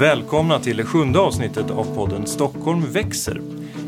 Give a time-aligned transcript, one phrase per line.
[0.00, 3.40] Välkomna till det sjunde avsnittet av podden Stockholm växer.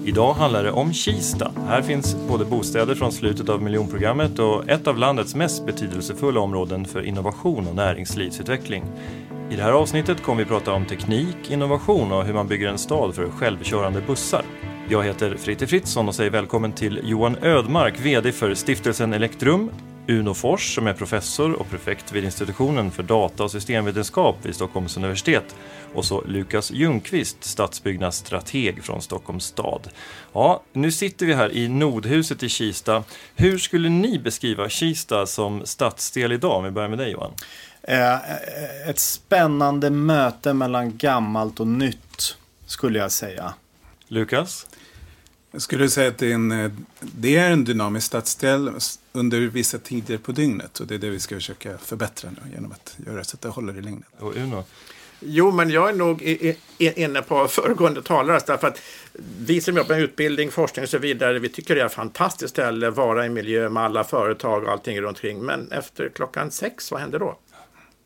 [0.04, 1.52] Idag handlar det om Kista.
[1.66, 6.84] Här finns både bostäder från slutet av miljonprogrammet och ett av landets mest betydelsefulla områden
[6.84, 8.84] för innovation och näringslivsutveckling.
[9.50, 12.78] I det här avsnittet kommer vi prata om teknik, innovation och hur man bygger en
[12.78, 14.42] stad för självkörande bussar.
[14.88, 19.70] Jag heter Fritte Fritzson och säger välkommen till Johan Ödmark, VD för stiftelsen Elektrum,
[20.08, 24.96] Uno Fors som är professor och prefekt vid institutionen för data och systemvetenskap vid Stockholms
[24.96, 25.54] universitet
[25.94, 29.88] och så Lukas Ljungqvist, stadsbyggnadsstrateg från Stockholms stad.
[30.32, 33.04] Ja, nu sitter vi här i Nordhuset i Kista.
[33.36, 36.58] Hur skulle ni beskriva Kista som stadsdel idag?
[36.58, 37.32] Om vi börjar med dig Johan.
[37.82, 38.14] Eh,
[38.88, 43.54] ett spännande möte mellan gammalt och nytt skulle jag säga.
[44.08, 44.66] Lukas?
[45.50, 48.70] Jag skulle säga att det är en, eh, det är en dynamisk stadsdel
[49.12, 50.80] under vissa tider på dygnet.
[50.80, 53.48] Och det är det vi ska försöka förbättra nu genom att göra så att det
[53.48, 54.04] håller i längden.
[54.18, 54.64] Och Uno?
[55.24, 56.22] Jo, men jag är nog
[56.78, 58.40] inne på föregående talare.
[58.46, 58.80] Därför att
[59.38, 62.50] vi som jobbar med utbildning, forskning och så vidare, vi tycker det är ett fantastiskt
[62.50, 65.38] ställe, vara i miljö med alla företag och allting runt omkring.
[65.38, 67.38] Men efter klockan sex, vad händer då?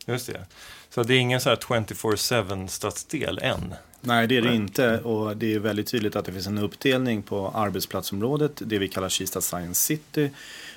[0.07, 0.47] Just det.
[0.91, 3.75] Så det är ingen så här 24-7 stadsdel än?
[4.01, 4.99] Nej, det är det inte.
[4.99, 9.09] Och det är väldigt tydligt att det finns en uppdelning på arbetsplatsområdet, det vi kallar
[9.09, 10.31] Kista Science City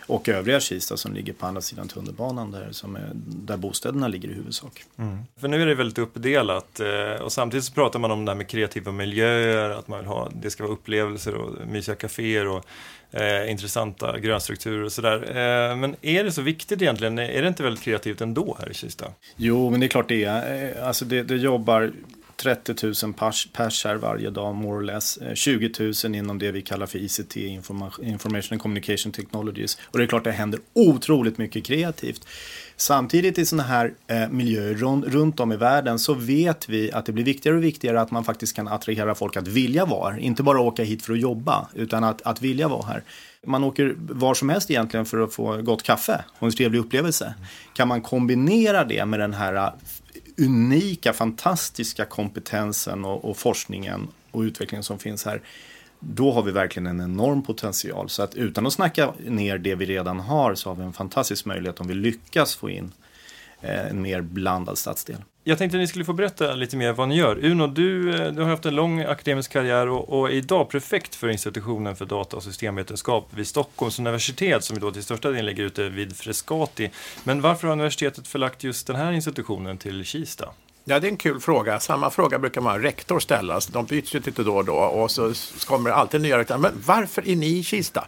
[0.10, 4.30] och övriga Kista som ligger på andra sidan tunnelbanan där, som är, där bostäderna ligger
[4.30, 4.84] i huvudsak.
[4.98, 5.18] Mm.
[5.38, 8.38] För nu är det väldigt uppdelat eh, och samtidigt så pratar man om det här
[8.38, 12.66] med kreativa miljöer, att man vill ha, det ska vara upplevelser och mysiga kaféer och
[13.12, 15.24] eh, intressanta grönstrukturer och sådär.
[15.28, 17.20] Eh, men är det så viktigt egentligen?
[17.20, 19.06] Är det inte väldigt kreativt ändå här i Kista?
[19.36, 20.76] Jo, men det är klart det är.
[20.78, 21.92] Eh, alltså det, det jobbar
[22.40, 25.18] 30 000 pers, pers här varje dag, more or less.
[25.18, 27.38] Eh, 20 000 inom det vi kallar för ICT,
[28.02, 29.78] Information and Communication Technologies.
[29.86, 32.28] Och det är klart det händer otroligt mycket kreativt.
[32.78, 34.74] Samtidigt i sådana här eh, miljöer
[35.10, 38.24] runt om i världen så vet vi att det blir viktigare och viktigare att man
[38.24, 40.20] faktiskt kan attrahera folk att vilja vara här.
[40.20, 43.04] Inte bara åka hit för att jobba, utan att, att vilja vara här.
[43.46, 47.34] Man åker var som helst egentligen för att få gott kaffe och en trevlig upplevelse.
[47.74, 49.72] Kan man kombinera det med den här
[50.40, 55.42] unika, fantastiska kompetensen och, och, forskningen och utvecklingen som finns här.
[56.00, 58.10] Då har vi verkligen en enorm potential.
[58.10, 61.46] Så att utan att snacka ner det vi redan har så har vi en fantastisk
[61.46, 62.92] möjlighet om vi lyckas få in
[63.62, 65.24] eh, en mer blandad stadsdel.
[65.50, 67.46] Jag tänkte att ni skulle få berätta lite mer vad ni gör.
[67.46, 71.16] Uno, du, eh, du har haft en lång akademisk karriär och, och är idag prefekt
[71.16, 75.64] för institutionen för data och systemvetenskap vid Stockholms universitet som då till största delen ligger
[75.64, 76.92] ute vid Frescati.
[77.24, 80.50] Men varför har universitetet förlagt just den här institutionen till Kista?
[80.84, 81.80] Ja, det är en kul fråga.
[81.80, 83.60] Samma fråga brukar man rektor ställa.
[83.72, 85.34] De byts ju lite då och då och så
[85.68, 86.60] kommer det alltid nya rektorer.
[86.60, 88.08] Men varför är ni i Kista?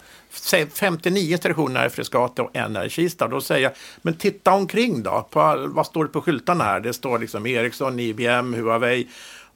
[0.73, 3.27] 59 stationer i Frescati och en är i Kista.
[3.27, 3.71] Då säger jag,
[4.01, 5.27] men titta omkring då.
[5.29, 6.79] På, vad står det på skyltarna här?
[6.79, 9.07] Det står liksom Ericsson, IBM, Huawei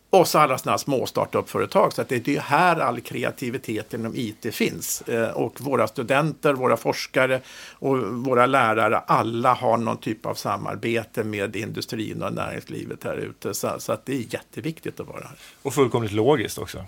[0.09, 1.93] och så alla sådana små startup-företag.
[1.93, 5.01] Så att det är här all kreativitet inom IT finns.
[5.01, 7.41] Eh, och våra studenter, våra forskare
[7.73, 13.53] och våra lärare, alla har någon typ av samarbete med industrin och näringslivet här ute.
[13.53, 15.37] Så, så att det är jätteviktigt att vara här.
[15.61, 16.85] Och fullkomligt logiskt också.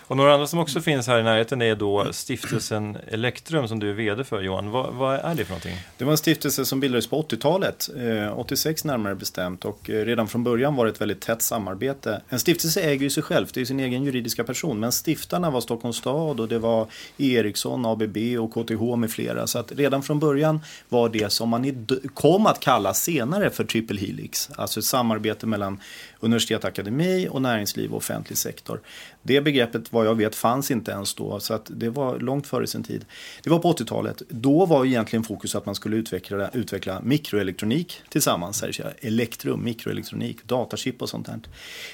[0.00, 3.90] Och några andra som också finns här i närheten är då stiftelsen Elektrum som du
[3.90, 4.70] är VD för Johan.
[4.70, 5.76] Vad, vad är det för någonting?
[5.98, 7.88] Det var en stiftelse som bildades på 80-talet,
[8.36, 12.22] 86 eh, närmare bestämt och eh, redan från början var det ett väldigt tätt samarbete.
[12.28, 15.60] En stiftelse äger ju sig själv, det är sin egen juridiska person, men stiftarna var
[15.60, 16.86] Stockholms stad och det var
[17.18, 19.46] Ericsson, ABB och KTH med flera.
[19.46, 24.00] Så att redan från början var det som man kom att kalla senare för Triple
[24.00, 25.80] Helix, alltså ett samarbete mellan
[26.20, 28.80] universitet, akademi och näringsliv och offentlig sektor.
[29.26, 32.66] Det begreppet vad jag vet fanns inte ens då, så att det var långt före
[32.66, 33.04] sin tid.
[33.42, 34.22] Det var på 80-talet.
[34.28, 38.64] Då var egentligen fokus att man skulle utveckla, utveckla mikroelektronik tillsammans.
[39.00, 41.40] Elektrum, mikroelektronik, datachip och sånt där.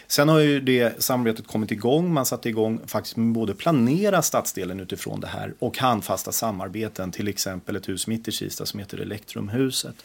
[0.07, 2.13] Sen har ju det samarbetet kommit igång.
[2.13, 7.29] Man satte igång faktiskt med både planera stadsdelen utifrån det här och handfasta samarbeten, till
[7.29, 10.05] exempel ett hus mitt i Kista som heter Elektrumhuset.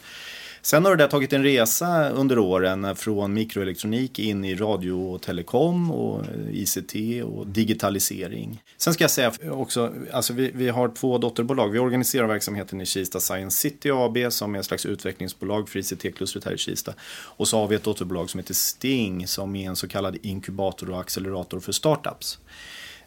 [0.65, 4.91] Sen har det där tagit en resa under åren eh, från mikroelektronik in i radio
[4.91, 8.63] och telekom och eh, ICT och digitalisering.
[8.77, 11.69] Sen ska jag säga också, alltså vi, vi har två dotterbolag.
[11.69, 16.45] Vi organiserar verksamheten i Kista Science City AB som är ett slags utvecklingsbolag för ICT-klustret
[16.45, 16.93] här i Kista.
[17.09, 20.89] Och så har vi ett dotterbolag som heter Sting som är en så kallad inkubator
[20.89, 22.39] och accelerator för startups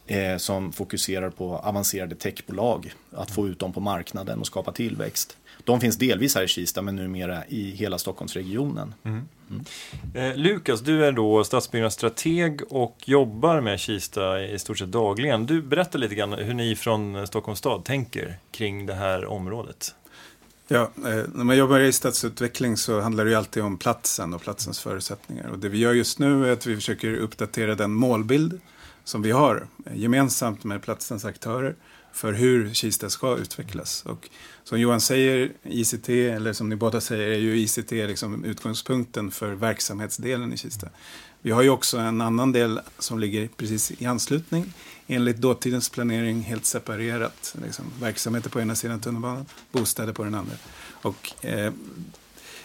[0.07, 5.37] eh, som fokuserar på avancerade techbolag, att få ut dem på marknaden och skapa tillväxt.
[5.69, 8.95] De finns delvis här i Kista men numera i hela Stockholmsregionen.
[9.03, 9.29] Mm.
[9.51, 9.65] Mm.
[10.15, 15.47] Eh, Lukas, du är då stadsbyggnadsstrateg och jobbar med Kista i stort sett dagligen.
[15.47, 19.95] Du berättar lite grann hur ni från Stockholms stad tänker kring det här området.
[20.69, 24.43] Ja, eh, när man jobbar i stadsutveckling så handlar det ju alltid om platsen och
[24.43, 25.49] platsens förutsättningar.
[25.49, 28.61] Och det vi gör just nu är att vi försöker uppdatera den målbild
[29.05, 31.75] som vi har gemensamt med platsens aktörer
[32.13, 34.03] för hur Kista ska utvecklas.
[34.07, 34.29] Och
[34.65, 39.53] som Johan säger, ICT, eller som ni båda säger, är ju ICT liksom utgångspunkten för
[39.53, 40.89] verksamhetsdelen i Kista.
[41.43, 44.73] Vi har ju också en annan del som ligger precis i anslutning,
[45.07, 47.55] enligt dåtidens planering helt separerat.
[47.65, 50.55] Liksom, verksamheter på ena sidan tunnelbanan, bostäder på den andra.
[50.91, 51.73] Och, eh,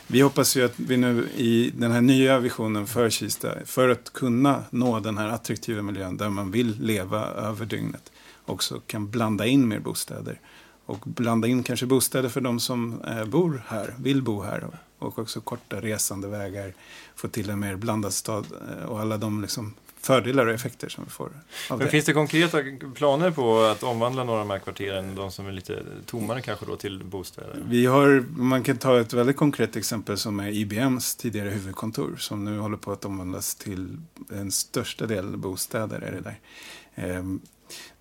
[0.07, 4.13] vi hoppas ju att vi nu i den här nya visionen för Kista, för att
[4.13, 8.11] kunna nå den här attraktiva miljön där man vill leva över dygnet,
[8.45, 10.39] också kan blanda in mer bostäder.
[10.85, 14.67] Och blanda in kanske bostäder för de som eh, bor här, vill bo här.
[14.99, 16.73] Och också korta resande vägar,
[17.15, 18.45] få till en mer blandad stad
[18.77, 19.73] eh, och alla de liksom
[20.03, 21.29] fördelar och effekter som vi får
[21.69, 21.87] Men det.
[21.87, 22.57] Finns det konkreta
[22.95, 26.65] planer på att omvandla några av de här kvarteren, de som är lite tommare kanske
[26.65, 27.63] då, till bostäder?
[27.65, 32.45] Vi har, man kan ta ett väldigt konkret exempel som är IBMs tidigare huvudkontor som
[32.45, 33.97] nu håller på att omvandlas till
[34.31, 36.01] en största del bostäder.
[36.01, 36.39] Är det där.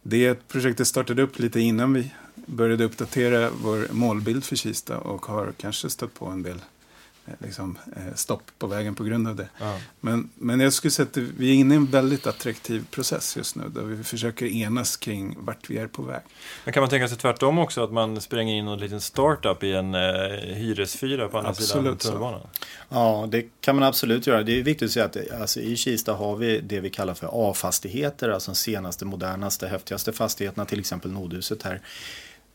[0.02, 5.52] Det projektet startade upp lite innan vi började uppdatera vår målbild för Kista och har
[5.56, 6.60] kanske stött på en del
[7.38, 9.48] liksom, eh, stopp på vägen på grund av det.
[9.60, 9.78] Ja.
[10.00, 13.56] Men, men jag skulle säga att vi är inne i en väldigt attraktiv process just
[13.56, 16.20] nu där vi försöker enas kring vart vi är på väg.
[16.64, 19.72] Men kan man tänka sig tvärtom också att man spränger in en liten startup i
[19.72, 20.00] en eh,
[20.54, 22.40] hyresfyra på andra absolut sidan tunnelbanan?
[22.88, 24.42] Ja, det kan man absolut göra.
[24.42, 27.50] Det är viktigt att säga att alltså, i Kista har vi det vi kallar för
[27.50, 31.80] A-fastigheter, alltså de senaste, modernaste, häftigaste fastigheterna, till exempel Nordhuset här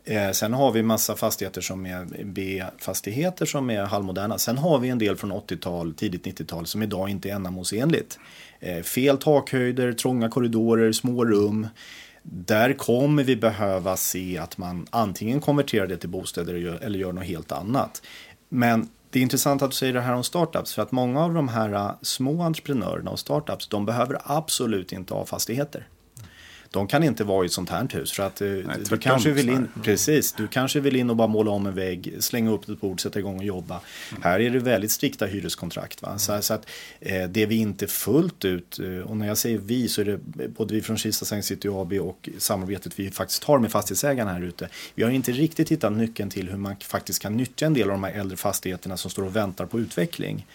[0.09, 4.37] Eh, sen har vi massa fastigheter som är B-fastigheter som är halvmoderna.
[4.37, 8.19] Sen har vi en del från 80-tal, tidigt 90-tal som idag inte är ändamålsenligt.
[8.59, 11.67] Eh, fel takhöjder, trånga korridorer, små rum.
[12.23, 17.25] Där kommer vi behöva se att man antingen konverterar det till bostäder eller gör något
[17.25, 18.01] helt annat.
[18.49, 21.33] Men det är intressant att du säger det här om startups för att många av
[21.33, 25.87] de här eh, små entreprenörerna och startups de behöver absolut inte ha fastigheter
[26.71, 28.11] de kan inte vara i ett sånt här hus.
[28.11, 31.27] För att eh, Nej, du, kanske vill in, precis, du kanske vill in och bara
[31.27, 33.81] måla om en vägg, slänga upp ett bord, sätta igång och jobba.
[34.11, 34.23] Mm.
[34.23, 36.01] Här är det väldigt strikta hyreskontrakt.
[36.01, 36.17] Va?
[36.17, 36.69] Så, så att
[36.99, 40.47] eh, det vi inte fullt ut, eh, och när jag säger vi så är det
[40.47, 44.41] både vi från Kista Science City AB och samarbetet vi faktiskt har med fastighetsägarna här
[44.41, 44.69] ute.
[44.95, 47.91] Vi har inte riktigt hittat nyckeln till hur man faktiskt kan nyttja en del av
[47.91, 50.45] de här äldre fastigheterna som står och väntar på utveckling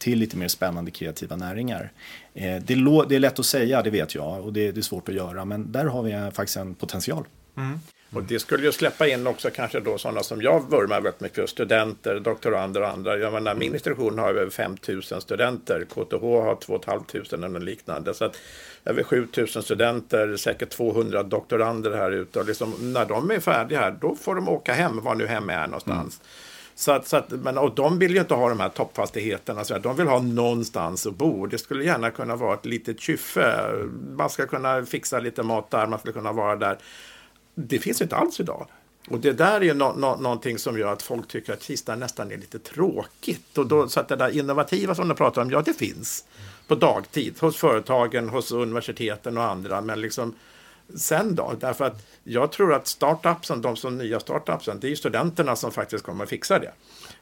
[0.00, 1.92] till lite mer spännande kreativa näringar.
[2.34, 4.82] Eh, det, är det är lätt att säga, det vet jag, och det, det är
[4.82, 7.24] svårt att göra, men där har vi faktiskt en potential.
[7.56, 7.78] Mm.
[8.12, 11.36] Och det skulle ju släppa in också kanske då sådana som jag vurmar väldigt mycket
[11.36, 13.16] för, studenter, doktorander och andra.
[13.16, 18.14] Jag menar, min institution har över 5 000 studenter, KTH har 2 500 eller liknande.
[18.14, 18.36] Så att
[18.84, 22.38] över 7 000 studenter, säkert 200 doktorander här ute.
[22.38, 25.50] Och liksom, när de är färdiga här, då får de åka hem, var nu hem
[25.50, 26.20] är någonstans.
[26.20, 26.28] Mm.
[26.80, 29.64] Så att, så att, men, och de vill ju inte ha de här toppfastigheterna.
[29.64, 31.46] Så de vill ha någonstans att bo.
[31.46, 33.72] Det skulle gärna kunna vara ett litet kyffe.
[34.16, 36.78] Man ska kunna fixa lite mat där, man skulle kunna vara där.
[37.54, 38.66] Det finns inte alls idag.
[39.08, 42.32] Och det där är no, no, någonting som gör att folk tycker att Kista nästan
[42.32, 43.58] är lite tråkigt.
[43.58, 46.24] Och då, så att det där innovativa som de pratar om, ja det finns.
[46.66, 49.80] På dagtid, hos företagen, hos universiteten och andra.
[49.80, 50.34] Men liksom
[50.96, 51.52] sen då?
[51.60, 56.04] Därför att jag tror att startupsen, de som nya startupsen, det är studenterna som faktiskt
[56.04, 56.72] kommer att fixa det.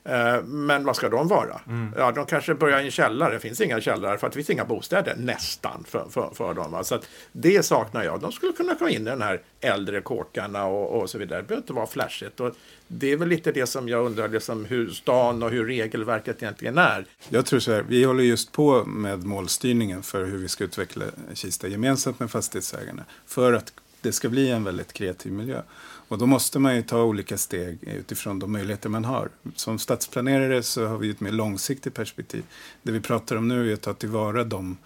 [0.05, 1.60] Eh, men vad ska de vara?
[1.67, 1.94] Mm.
[1.96, 3.34] Ja, de kanske börjar i en källare.
[3.34, 6.84] Det finns inga källare för att det finns inga bostäder nästan för, för, för dem.
[6.84, 6.98] Så
[7.32, 8.20] det saknar jag.
[8.20, 11.41] De skulle kunna komma in i den här äldre kåkarna och, och så vidare.
[11.41, 12.41] Det behöver inte vara flashigt.
[12.41, 12.55] Och
[12.89, 16.79] det är väl lite det som jag undrar, liksom hur stan och hur regelverket egentligen
[16.79, 17.07] är.
[17.29, 21.05] Jag tror så här, vi håller just på med målstyrningen för hur vi ska utveckla
[21.35, 23.05] Kista gemensamt med fastighetsägarna.
[23.27, 25.63] För att det ska bli en väldigt kreativ miljö.
[26.09, 29.29] Och då måste man ju ta olika steg utifrån de möjligheter man har.
[29.55, 32.43] Som stadsplanerare så har vi ett mer långsiktigt perspektiv.
[32.83, 34.77] Det vi pratar om nu är att ta tillvara de,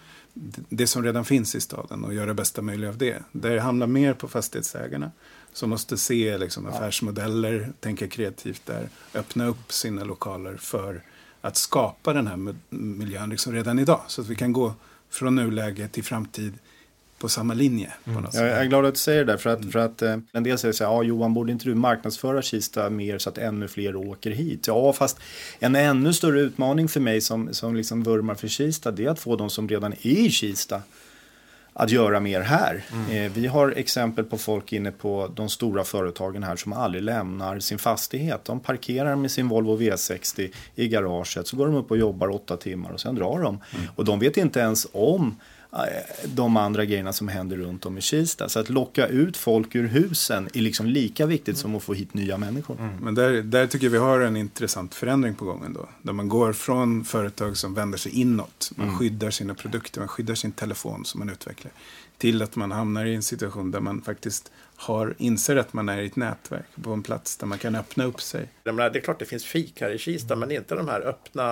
[0.69, 3.23] det som redan finns i staden och göra bästa möjliga av det.
[3.31, 5.11] Det handlar mer på fastighetsägarna
[5.53, 11.03] som måste se liksom, affärsmodeller, tänka kreativt där, öppna upp sina lokaler för
[11.41, 14.01] att skapa den här miljön liksom redan idag.
[14.07, 14.73] Så att vi kan gå
[15.09, 16.53] från nuläge till framtid
[17.23, 17.91] på samma linje.
[18.05, 18.25] Mm.
[18.33, 20.73] jag är glad att du säger det, för att, för att eh, en del säger
[20.73, 24.31] så här, ja Johan, borde inte du marknadsföra Kista mer så att ännu fler åker
[24.31, 24.67] hit?
[24.67, 25.19] Ja, fast
[25.59, 29.19] en ännu större utmaning för mig som, som liksom vurmar för Kista, det är att
[29.19, 30.81] få de som redan är i Kista
[31.73, 32.83] att göra mer här.
[32.93, 33.25] Mm.
[33.25, 37.59] Eh, vi har exempel på folk inne på de stora företagen här som aldrig lämnar
[37.59, 38.45] sin fastighet.
[38.45, 42.57] De parkerar med sin Volvo V60 i garaget, så går de upp och jobbar åtta
[42.57, 43.59] timmar och sen drar de.
[43.75, 43.87] Mm.
[43.95, 45.35] Och de vet inte ens om
[46.25, 48.49] de andra grejerna som händer runt om i Kista.
[48.49, 52.13] Så att locka ut folk ur husen är liksom lika viktigt som att få hit
[52.13, 52.79] nya människor.
[52.79, 52.97] Mm.
[52.97, 55.89] Men där, där tycker jag vi har en intressant förändring på gång ändå.
[56.01, 58.99] Där man går från företag som vänder sig inåt, man mm.
[58.99, 61.71] skyddar sina produkter, man skyddar sin telefon som man utvecklar.
[62.17, 66.01] Till att man hamnar i en situation där man faktiskt har, inser att man är
[66.01, 68.49] i ett nätverk på en plats där man kan öppna upp sig.
[68.63, 71.43] det är klart det finns fik här i Kista men inte de här öppna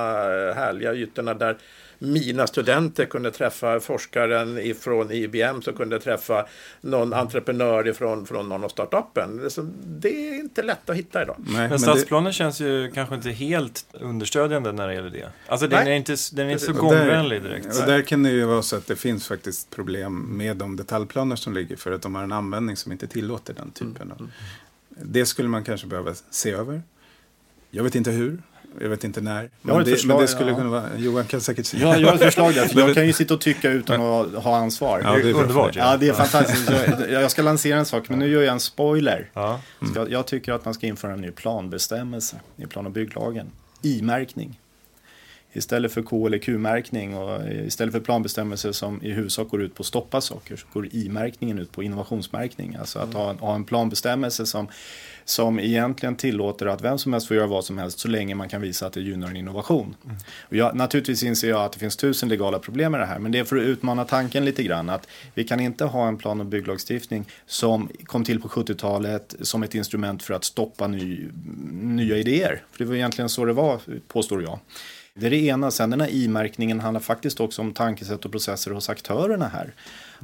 [0.53, 1.57] härliga ytorna där
[2.03, 6.45] mina studenter kunde träffa forskaren ifrån IBM som kunde träffa
[6.81, 9.49] någon entreprenör ifrån från någon av startupen.
[9.83, 11.35] Det är inte lätt att hitta idag.
[11.39, 12.33] Nej, men stadsplanen det...
[12.33, 15.29] känns ju kanske inte helt understödjande när det gäller det.
[15.47, 15.93] Alltså den Nej.
[15.93, 17.65] är inte, den är inte så gångvänlig direkt.
[17.65, 21.35] Och där kan det ju vara så att det finns faktiskt problem med de detaljplaner
[21.35, 24.11] som ligger för att de har en användning som inte tillåter den typen mm.
[24.11, 24.29] av...
[24.89, 26.81] Det skulle man kanske behöva se över.
[27.69, 28.41] Jag vet inte hur.
[28.79, 29.49] Jag vet inte när.
[29.61, 30.57] Men, det, förslag, men det, skulle ja.
[30.57, 30.83] kunna vara...
[30.97, 31.83] Johan kan säkert säga.
[31.83, 32.69] Ja, jag har ett förslag där.
[32.79, 35.01] jag kan ju sitta och tycka utan att ha ansvar.
[35.03, 35.75] Ja, det är underbart.
[35.75, 36.71] Ja, det är fantastiskt.
[37.09, 39.29] Jag, jag, ska lansera en sak, men nu gör jag en spoiler.
[39.33, 39.59] Ja.
[39.81, 40.11] Mm.
[40.11, 43.51] Jag tycker att man ska införa en ny planbestämmelse i plan och bygglagen.
[43.81, 44.60] I-märkning.
[45.53, 49.81] Istället för K eller Q-märkning och istället för planbestämmelser som i huvudsak går ut på
[49.81, 52.75] att stoppa saker så går I-märkningen ut på innovationsmärkning.
[52.75, 54.67] Alltså att ha en, ha en planbestämmelse som
[55.25, 58.49] som egentligen tillåter att vem som helst får göra vad som helst så länge man
[58.49, 59.95] kan visa att det gynnar en innovation.
[60.05, 60.17] Mm.
[60.41, 63.31] Och jag, naturligtvis inser jag att det finns tusen legala problem med det här men
[63.31, 66.39] det är för att utmana tanken lite grann att vi kan inte ha en plan
[66.39, 71.27] och bygglagstiftning som kom till på 70-talet som ett instrument för att stoppa ny,
[71.71, 72.63] nya idéer.
[72.71, 74.59] För det var egentligen så det var, påstår jag.
[75.13, 75.71] Det är det ena.
[75.71, 79.73] Sen den här i-märkningen handlar faktiskt också om tankesätt och processer hos aktörerna här.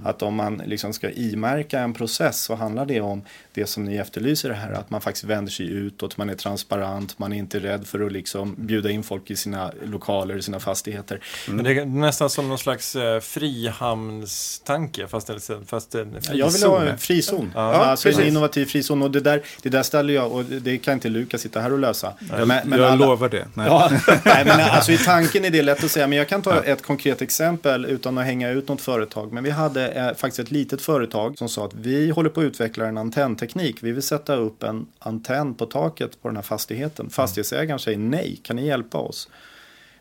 [0.03, 3.21] Att om man liksom ska imärka en process så handlar det om
[3.53, 7.33] det som ni efterlyser här, att man faktiskt vänder sig utåt, man är transparent, man
[7.33, 11.21] är inte rädd för att liksom bjuda in folk i sina lokaler, i sina fastigheter.
[11.47, 11.63] Mm.
[11.63, 15.31] Det är nästan som någon slags eh, frihamnstanke, fast,
[15.65, 16.37] fast en frizon.
[16.37, 18.21] Jag vill ha en frizon, ja, ja, alltså precis.
[18.21, 19.01] en innovativ frizon.
[19.01, 21.79] Och det där, det där ställer jag, och det kan inte Lukas sitta här och
[21.79, 22.13] lösa.
[22.19, 23.47] Men, men jag alla, lovar det.
[23.53, 23.67] Nej.
[23.67, 23.91] Ja,
[24.25, 26.83] nej, men alltså i tanken är det lätt att säga, men jag kan ta ett
[26.83, 29.33] konkret exempel utan att hänga ut något företag.
[29.33, 32.45] Men vi hade eh, faktiskt ett litet företag som sa att vi håller på att
[32.45, 33.83] utveckla en antennteknik.
[33.83, 37.09] Vi vill sätta upp en antenn på taket på den här fastigheten.
[37.09, 39.29] Fastighetsägaren säger nej, kan ni hjälpa oss?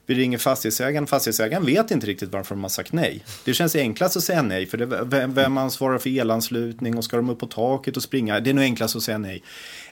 [0.06, 1.06] Vi ringer fastighetsägaren.
[1.06, 3.24] Fastighetsägaren vet inte riktigt varför de har sagt nej.
[3.44, 4.66] Det känns enklast att säga nej.
[4.66, 8.40] För det, vem ansvarar för elanslutning och ska de upp på taket och springa?
[8.40, 9.42] Det är nog enklast att säga nej.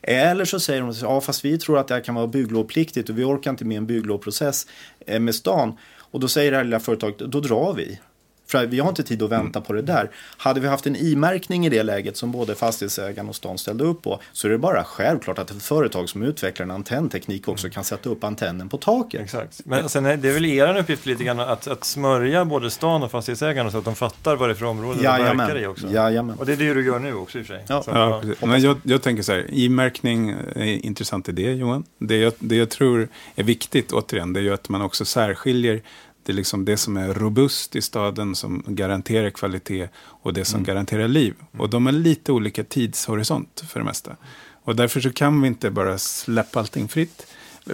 [0.03, 3.19] Eller så säger de ja fast vi tror att det här kan vara bygglovpliktigt och
[3.19, 4.67] vi orkar inte med en bygglovprocess
[5.07, 5.79] eh, med stan.
[5.99, 8.01] Och då säger det här lilla företaget, då drar vi.
[8.47, 10.11] För vi har inte tid att vänta på det där.
[10.37, 14.03] Hade vi haft en i-märkning i det läget som både fastighetsägaren och stan ställde upp
[14.03, 17.85] på så är det bara självklart att ett företag som utvecklar en antennteknik också kan
[17.85, 19.21] sätta upp antennen på taket.
[19.21, 19.61] Exakt.
[19.65, 23.11] Men sen är det väl er uppgift lite grann att, att smörja både stan och
[23.11, 25.87] fastighetsägarna så att de fattar vad det är för område de verkar i också.
[25.91, 26.39] Jajamän.
[26.39, 27.65] Och det är det du gör nu också i och för sig.
[27.69, 27.83] Ja.
[27.83, 28.47] Så, ja, ja.
[28.47, 31.85] Men jag, jag tänker så här, i-märkning är en intressant idé Johan.
[31.99, 35.83] Det jag, det jag tror är viktigt återigen, det är ju att man också särskiljer
[36.25, 40.59] det är liksom det som är robust i staden som garanterar kvalitet och det som
[40.59, 40.67] mm.
[40.67, 41.35] garanterar liv.
[41.59, 44.17] Och de har lite olika tidshorisont för det mesta.
[44.65, 47.27] Och därför så kan vi inte bara släppa allting fritt.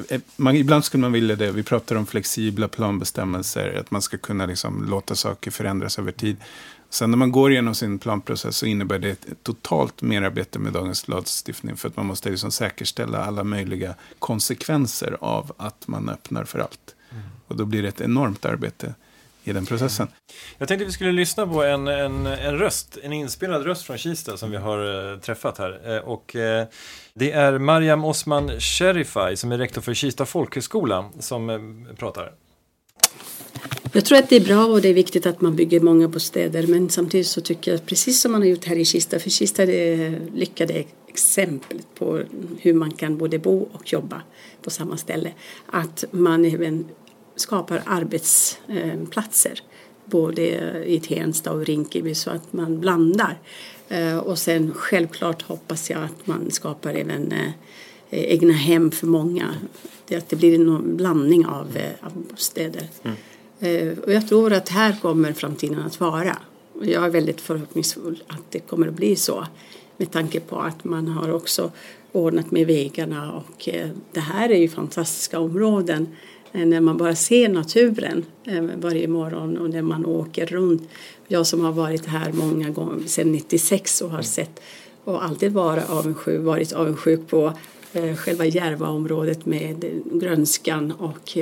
[0.09, 1.51] Eh, man, ibland skulle man vilja det.
[1.51, 3.77] Vi pratar om flexibla planbestämmelser.
[3.81, 6.37] Att man ska kunna liksom låta saker förändras över tid.
[6.91, 11.09] Sen när man går igenom sin planprocess så innebär det ett totalt merarbete med dagens
[11.09, 11.77] lagstiftning.
[11.77, 16.95] För att man måste liksom säkerställa alla möjliga konsekvenser av att man öppnar för allt.
[17.47, 18.95] Och då blir det ett enormt arbete
[19.45, 20.09] i den processen.
[20.59, 24.37] Jag tänkte vi skulle lyssna på en, en, en röst, en inspelad röst från Kista
[24.37, 25.95] som vi har eh, träffat här.
[25.95, 26.67] Eh, och eh,
[27.15, 32.33] det är Mariam Osman Sherifai som är rektor för Kista folkhögskola som pratar.
[33.93, 36.67] Jag tror att det är bra och det är viktigt att man bygger många bostäder
[36.67, 39.63] men samtidigt så tycker jag precis som man har gjort här i Kista, för Kista
[39.63, 42.23] är det lyckade exempel på
[42.61, 44.23] hur man kan både bo och jobba
[44.63, 45.33] på samma ställe.
[45.67, 46.89] Att man även
[47.41, 49.61] skapar arbetsplatser
[50.11, 50.43] både
[50.87, 53.39] i Tensta och Rinkeby så att man blandar.
[53.89, 57.51] Eh, och sen självklart hoppas jag att man skapar även eh,
[58.11, 59.55] egna hem för många.
[60.17, 62.89] Att det blir en blandning av, eh, av bostäder.
[63.03, 63.17] Mm.
[64.05, 66.37] Och jag tror att här kommer framtiden att vara.
[66.83, 69.47] Jag är väldigt förhoppningsfull att det kommer att bli så
[69.97, 71.71] med tanke på att man har också
[72.13, 73.69] ordnat med vägarna och
[74.13, 76.09] det här är ju fantastiska områden
[76.53, 80.89] Eh, när man bara ser naturen eh, varje morgon och när man åker runt.
[81.29, 84.61] Jag som har varit här många gånger sedan 96 och har sett
[85.05, 87.53] och alltid varit avundsjuk, varit avundsjuk på
[87.93, 91.39] eh, själva Järvaområdet med grönskan och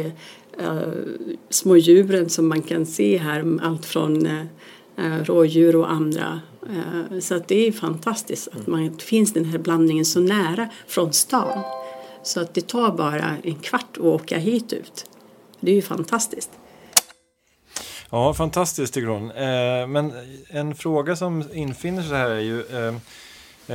[1.51, 3.59] små djuren som man kan se här.
[3.63, 4.29] Allt från
[5.23, 6.41] rådjur och andra.
[7.21, 11.65] Så att det är fantastiskt att man finns den här blandningen så nära från stan.
[12.23, 15.05] Så att det tar bara en kvart att åka hit ut.
[15.61, 16.51] Det är ju fantastiskt.
[18.11, 19.31] Ja, fantastiskt tycker hon.
[19.31, 20.13] Eh, men
[20.49, 22.95] en fråga som infinner sig här är ju eh,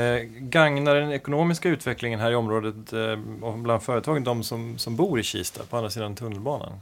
[0.02, 4.96] eh, Gagnar den ekonomiska utvecklingen här i området eh, och bland företagen de som, som
[4.96, 6.80] bor i Kista på andra sidan tunnelbanan?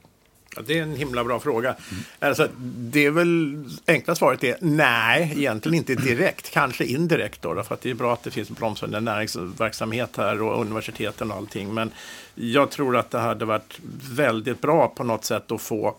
[0.56, 1.70] Ja, det är en himla bra fråga.
[1.70, 2.04] Mm.
[2.20, 7.76] Alltså, det är väl enkla svaret är nej, egentligen inte direkt, kanske indirekt då, för
[7.76, 11.74] att det är bra att det finns bromsande näringsverksamhet här och universiteten och allting.
[11.74, 11.92] Men
[12.36, 13.80] jag tror att det hade varit
[14.12, 15.96] väldigt bra på något sätt att få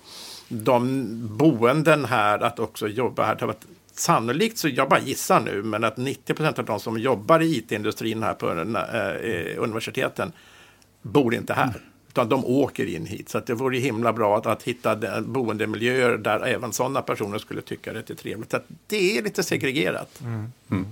[0.49, 1.07] de
[1.37, 3.35] boenden här att också jobba här.
[3.35, 6.81] Det har varit Sannolikt så, jag bara gissar nu, men att 90 procent av de
[6.81, 10.33] som jobbar i it-industrin här på eh, eh, universiteten
[11.03, 11.75] bor inte här.
[12.13, 13.29] Utan de åker in hit.
[13.29, 17.93] Så det vore himla bra att, att hitta boendemiljöer där även sådana personer skulle tycka
[17.93, 18.55] det är trevligt.
[18.55, 20.21] Att det är lite segregerat.
[20.21, 20.53] Mm.
[20.71, 20.87] Mm.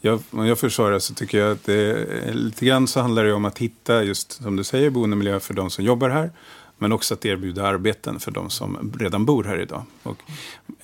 [0.00, 3.44] Jag, om jag försvarar så tycker jag att det lite grann så handlar det om
[3.44, 6.30] att hitta just som du säger boendemiljöer för de som jobbar här.
[6.78, 9.82] Men också att erbjuda arbeten för de som redan bor här idag.
[10.02, 10.18] Och,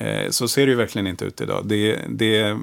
[0.02, 1.66] eh, så ser det ju verkligen inte ut idag.
[1.66, 2.58] Det, det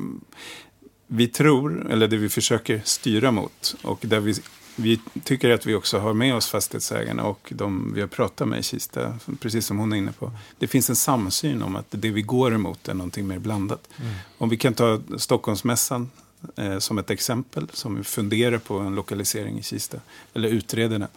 [1.07, 4.35] vi tror, eller det vi försöker styra mot och där vi
[4.75, 8.59] vi tycker att vi också har med oss fastighetsägarna och de vi har pratat med
[8.59, 10.31] i Kista, precis som hon är inne på.
[10.59, 13.89] Det finns en samsyn om att det vi går emot är någonting mer blandat.
[13.97, 14.13] Mm.
[14.37, 16.11] Om vi kan ta Stockholmsmässan
[16.55, 19.97] eh, som ett exempel, som vi funderar på en lokalisering i Kista,
[20.33, 21.07] eller utreder den.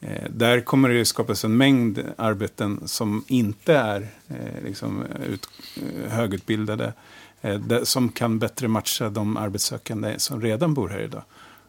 [0.00, 6.10] Eh, där kommer det skapas en mängd arbeten som inte är eh, liksom, ut, eh,
[6.10, 6.92] högutbildade,
[7.40, 11.22] eh, som kan bättre matcha de arbetssökande som redan bor här idag.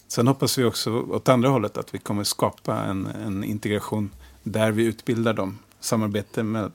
[0.07, 4.12] Sen hoppas vi också åt andra hållet att vi kommer skapa en, en integration
[4.43, 5.59] där vi utbildar dem.
[5.79, 6.71] Samarbete med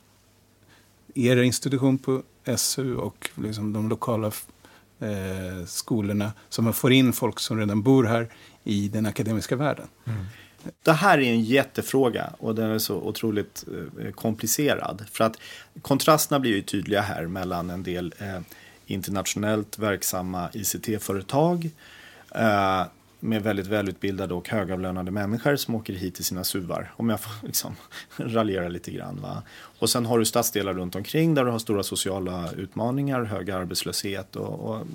[1.15, 2.23] er institution på
[2.57, 4.27] SU och liksom de lokala
[4.99, 6.33] eh, skolorna.
[6.49, 8.29] Så man får in folk som redan bor här
[8.65, 9.87] i den akademiska världen.
[10.05, 10.25] Mm.
[10.83, 13.65] Det här är en jättefråga och den är så otroligt
[14.01, 15.05] eh, komplicerad.
[15.13, 15.37] För att
[15.83, 18.41] kontrasterna blir ju tydliga här mellan en del eh,
[18.87, 21.71] internationellt verksamma ICT-företag
[22.35, 22.85] eh,
[23.21, 26.93] med väldigt välutbildade och högavlönade människor som åker hit i sina suvar.
[26.97, 27.77] Om jag får liksom
[28.17, 29.21] raljera lite grann.
[29.23, 29.43] Va?
[29.79, 34.37] Och sen har du stadsdelar runt omkring där du har stora sociala utmaningar, hög arbetslöshet.
[34.37, 34.87] Och, och,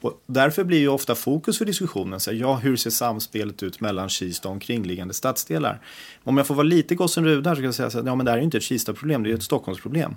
[0.00, 3.80] och därför blir ju ofta fokus för diskussionen så här, ja, hur ser samspelet ut
[3.80, 5.80] mellan Kista och omkringliggande stadsdelar?
[6.24, 8.30] Om jag får vara lite gossen Rudar så kan jag säga att ja, men det
[8.32, 10.14] här är inte ett Kista-problem, det är ett Stockholmsproblem.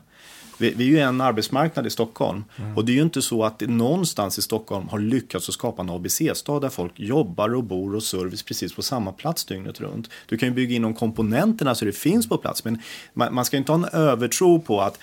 [0.57, 2.43] Vi, vi är ju en arbetsmarknad i Stockholm.
[2.57, 2.77] Mm.
[2.77, 5.89] Och det är ju inte så att någonstans i Stockholm har lyckats att skapa en
[5.89, 10.09] ABC-stad där folk jobbar och bor och service precis på samma plats dygnet runt.
[10.25, 12.65] Du kan ju bygga in de komponenterna så det finns på plats.
[12.65, 12.81] Men
[13.13, 14.99] man, man ska inte ha en övertro på att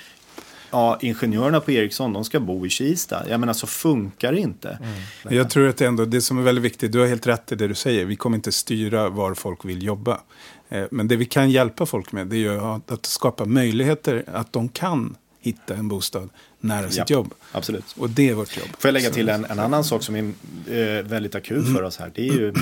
[0.75, 3.29] ja, ingenjörerna på Ericsson, de ska bo i Kista.
[3.29, 4.69] Jag menar, så funkar det inte.
[4.69, 5.37] Mm.
[5.37, 7.55] Jag tror att det, ändå, det som är väldigt viktigt, du har helt rätt i
[7.55, 10.21] det du säger, vi kommer inte styra var folk vill jobba.
[10.69, 14.69] Eh, men det vi kan hjälpa folk med, det är att skapa möjligheter att de
[14.69, 16.29] kan hitta en bostad
[16.61, 17.35] nära sitt ja, jobb.
[17.53, 17.85] Absolut.
[17.99, 18.69] Och det är vårt jobb.
[18.79, 20.33] Får jag lägga till en, en annan sak som är
[20.69, 22.13] eh, väldigt akut för oss här.
[22.15, 22.55] Det är ju eh,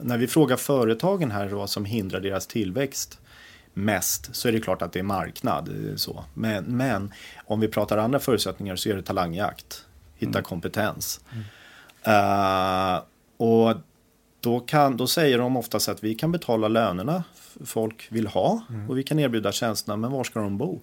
[0.00, 3.18] när vi frågar företagen här vad som hindrar deras tillväxt
[3.74, 5.68] mest så är det klart att det är marknad.
[5.68, 6.24] Eh, så.
[6.34, 7.12] Men, men
[7.44, 9.84] om vi pratar andra förutsättningar så är det talangjakt.
[10.14, 10.44] Hitta mm.
[10.44, 11.20] kompetens.
[11.32, 11.44] Mm.
[12.08, 13.02] Uh,
[13.36, 13.76] och
[14.40, 17.24] då, kan, då säger de oftast att vi kan betala lönerna
[17.64, 18.90] folk vill ha mm.
[18.90, 20.80] och vi kan erbjuda tjänsterna men var ska de bo?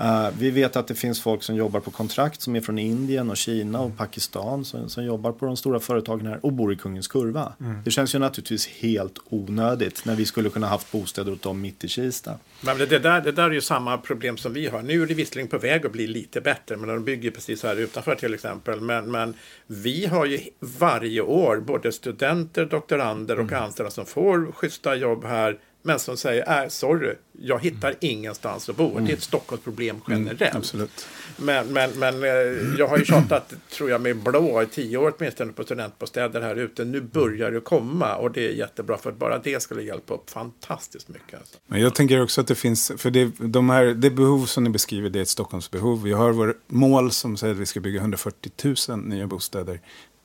[0.00, 3.30] Uh, vi vet att det finns folk som jobbar på kontrakt som är från Indien
[3.30, 6.76] och Kina och Pakistan som, som jobbar på de stora företagen här och bor i
[6.76, 7.52] Kungens Kurva.
[7.60, 7.82] Mm.
[7.84, 11.84] Det känns ju naturligtvis helt onödigt när vi skulle kunna haft bostäder åt dem mitt
[11.84, 12.34] i Kista.
[12.60, 14.82] Men det, där, det där är ju samma problem som vi har.
[14.82, 17.76] Nu är det visserligen på väg att bli lite bättre, men de bygger precis här
[17.76, 18.80] utanför till exempel.
[18.80, 19.34] Men, men
[19.66, 23.62] vi har ju varje år både studenter, doktorander och mm.
[23.62, 27.98] anställda som får schyssta jobb här men som säger, äh, sorry, jag hittar mm.
[28.00, 28.90] ingenstans att bo.
[28.90, 28.94] Mm.
[28.94, 29.20] Det är ett mm.
[29.20, 30.40] Stockholmsproblem mm, generellt.
[30.40, 31.06] Mm, absolut.
[31.36, 32.30] Men, men, men eh,
[32.78, 36.56] jag har ju tjatat, tror jag, med blå i tio år åtminstone på studentbostäder här
[36.56, 36.84] ute.
[36.84, 41.08] Nu börjar det komma och det är jättebra för bara det skulle hjälpa upp fantastiskt
[41.08, 41.38] mycket.
[41.38, 41.58] Alltså.
[41.66, 44.70] Men jag tänker också att det finns, för det, de här, det behov som ni
[44.70, 46.02] beskriver, det är ett Stockholmsbehov.
[46.02, 48.52] Vi har vårt mål som säger att vi ska bygga 140
[48.88, 49.80] 000 nya bostäder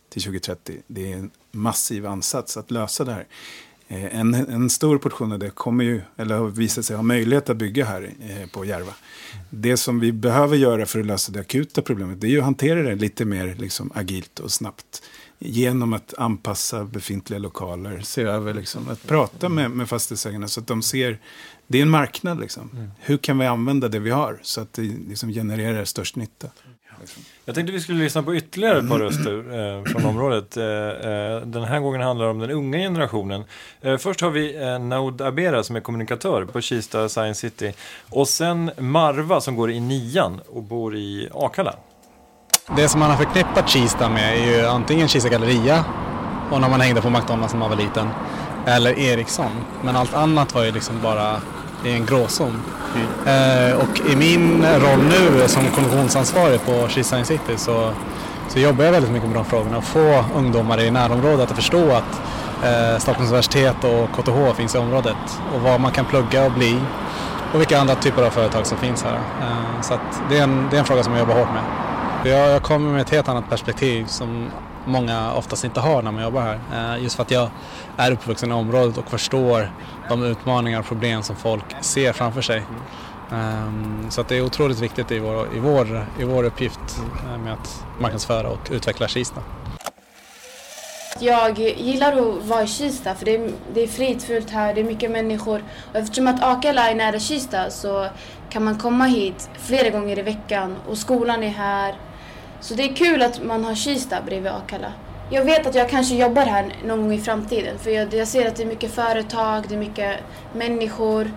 [0.10, 0.82] till 2030.
[0.88, 3.26] Det är en massiv ansats att lösa det här.
[3.88, 7.50] Eh, en, en stor portion av det kommer ju, eller har visat sig ha möjlighet
[7.50, 8.93] att bygga här eh, på Järva.
[9.50, 12.43] Det som vi behöver göra för att lösa det akuta problemet, det är ju att
[12.43, 15.04] hantera det lite mer liksom, agilt och snabbt.
[15.39, 20.67] genom att anpassa befintliga lokaler, se över, liksom, att prata med, med fastighetsägarna så att
[20.67, 21.19] de ser,
[21.67, 22.69] det är en marknad liksom.
[22.74, 22.91] Mm.
[23.00, 26.48] Hur kan vi använda det vi har så att det liksom genererar störst nytta?
[27.48, 30.58] Jag tänkte vi skulle lyssna på ytterligare ett par röster eh, från området.
[30.58, 33.44] Eh, eh, den här gången handlar det om den unga generationen.
[33.82, 37.74] Eh, först har vi eh, Naud Abera som är kommunikatör på Kista Science City.
[38.10, 41.76] Och sen Marva som går i nian och bor i Akalla.
[42.78, 45.86] Det som man har förknippat Kista med är ju antingen Kista Galleria
[46.52, 48.08] och när man hängde på McDonalds när man var liten.
[48.68, 49.52] Eller Ericsson.
[49.84, 51.42] Men allt annat var ju liksom bara
[51.86, 52.62] i en gråzon.
[52.95, 53.69] Mm.
[53.69, 57.91] Eh, och i min roll nu som kommunikationsansvarig på Kista City så,
[58.50, 61.91] så jobbar jag väldigt mycket med de frågorna och få ungdomar i närområdet att förstå
[61.91, 62.21] att
[62.63, 66.78] eh, Stockholms universitet och KTH finns i området och vad man kan plugga och bli
[67.54, 69.15] och vilka andra typer av företag som finns här.
[69.15, 69.93] Eh, så
[70.30, 71.63] det, är en, det är en fråga som jag jobbar hårt med.
[72.32, 74.50] Jag, jag kommer med ett helt annat perspektiv som
[74.86, 76.60] många oftast inte har när man jobbar här.
[76.95, 77.50] Eh, just för att jag
[77.98, 79.71] är uppvuxen i området och förstår
[80.10, 82.63] de utmaningar och problem som folk ser framför sig.
[83.32, 86.80] Ehm, så att det är otroligt viktigt i vår, i vår, i vår uppgift
[87.26, 89.41] eh, med att marknadsföra och utveckla Kista.
[91.19, 94.86] Jag gillar att vara i Kista för det är, det är fridfullt här, det är
[94.86, 95.63] mycket människor.
[95.91, 98.08] Och eftersom att Akalla är nära Kista så
[98.50, 101.95] kan man komma hit flera gånger i veckan och skolan är här.
[102.62, 104.94] Så det är kul att man har Kista bredvid Akalla.
[105.30, 108.48] Jag vet att jag kanske jobbar här någon gång i framtiden för jag, jag ser
[108.48, 110.20] att det är mycket företag, det är mycket
[110.54, 111.32] människor.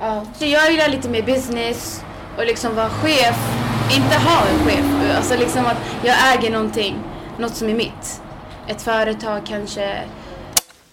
[0.00, 2.04] Ja, så jag gillar lite mer business
[2.36, 3.36] och liksom vara chef,
[3.96, 5.16] inte ha en chef.
[5.16, 6.96] Alltså liksom att jag äger någonting,
[7.38, 8.22] något som är mitt.
[8.66, 10.02] Ett företag kanske,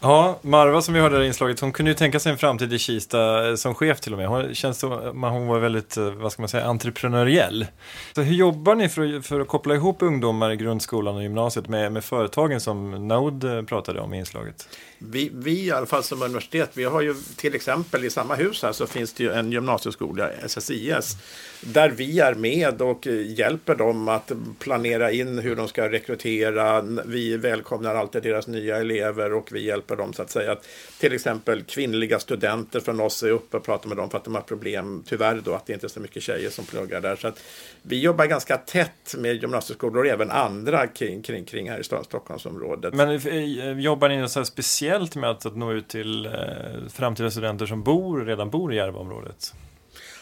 [0.05, 2.79] Ja, Marva som vi hörde i inslaget, hon kunde ju tänka sig en framtid i
[2.79, 4.27] Kista eh, som chef till och med.
[4.27, 7.65] Hon, känns så, eh, hon var väldigt, eh, vad ska man säga, entreprenöriell.
[8.15, 11.91] Så hur jobbar ni för, för att koppla ihop ungdomar i grundskolan och gymnasiet med,
[11.91, 14.67] med företagen som Naud pratade om i inslaget?
[14.97, 18.63] Vi, vi i alla fall som universitet, vi har ju till exempel i samma hus
[18.63, 21.17] här så finns det ju en gymnasieskola, SSIS,
[21.61, 26.81] där vi är med och hjälper dem att planera in hur de ska rekrytera.
[27.05, 30.51] Vi välkomnar alltid deras nya elever och vi hjälper dem så att säga.
[30.51, 30.67] Att
[30.99, 34.35] till exempel kvinnliga studenter från oss är uppe och pratar med dem för att de
[34.35, 37.15] har problem, tyvärr då, att det inte är så mycket tjejer som pluggar där.
[37.15, 37.43] Så att
[37.81, 42.93] vi jobbar ganska tätt med gymnasieskolor och även andra kring, kring, kring här i Stockholmsområdet.
[42.93, 46.31] Men jobbar ni så speciellt med att, att nå ut till eh,
[46.93, 49.53] framtida studenter som bor, redan bor i Järvaområdet?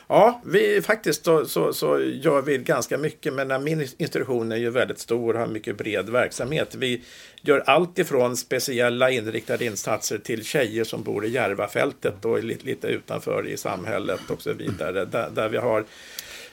[0.07, 4.69] Ja, vi, faktiskt så, så, så, gör vi ganska mycket, men min institution är ju
[4.69, 6.75] väldigt stor och har mycket bred verksamhet.
[6.75, 7.01] Vi
[7.41, 12.87] gör allt ifrån speciella inriktade insatser till tjejer som bor i Järvafältet och lite, lite
[12.87, 15.05] utanför i samhället och så vidare.
[15.05, 15.85] Där, där vi har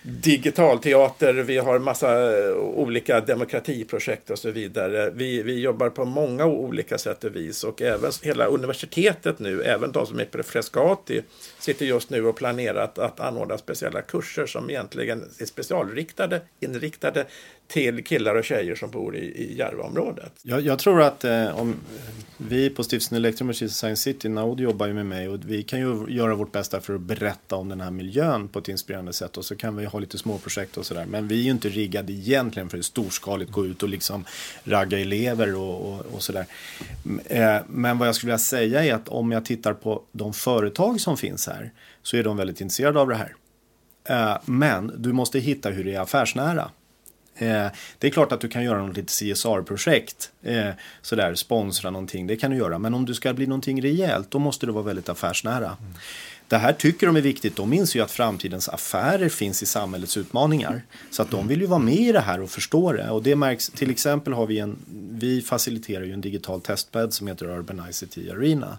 [0.03, 5.11] digitalteater, vi har massa eh, olika demokratiprojekt och så vidare.
[5.11, 9.93] Vi, vi jobbar på många olika sätt och vis och även hela universitetet nu, även
[9.93, 11.23] de som är på Frescati,
[11.59, 17.27] sitter just nu och planerar att, att anordna speciella kurser som egentligen är specialriktade, inriktade
[17.71, 20.33] till killar och tjejer som bor i, i Järvaområdet.
[20.43, 21.77] Jag, jag tror att eh, om
[22.37, 26.07] vi på Stiftelsen Elektrum Science City, Naud jobbar ju med mig och vi kan ju
[26.09, 29.45] göra vårt bästa för att berätta om den här miljön på ett inspirerande sätt och
[29.45, 31.07] så kan vi ha lite småprojekt och sådär.
[31.07, 34.25] Men vi är ju inte riggade egentligen för att storskaligt gå ut och liksom
[34.65, 36.47] ragga elever och, och, och sådär.
[37.25, 41.01] Eh, men vad jag skulle vilja säga är att om jag tittar på de företag
[41.01, 41.71] som finns här
[42.03, 43.35] så är de väldigt intresserade av det här.
[44.05, 46.71] Eh, men du måste hitta hur det är affärsnära.
[47.37, 47.67] Eh,
[47.99, 50.71] det är klart att du kan göra något litet CSR-projekt, eh,
[51.03, 52.79] sådär sponsra någonting, det kan du göra.
[52.79, 55.67] Men om du ska bli någonting rejält, då måste du vara väldigt affärsnära.
[55.67, 55.95] Mm.
[56.49, 57.57] Det här tycker de är viktigt.
[57.57, 60.83] De minns ju att framtidens affärer finns i samhällets utmaningar.
[61.11, 63.11] Så att de vill ju vara med i det här och förstå det.
[63.11, 64.77] Och det märks, till exempel har vi en,
[65.11, 68.67] vi faciliterar ju en digital testbädd som heter Urban ICT Arena.
[68.67, 68.79] Mm.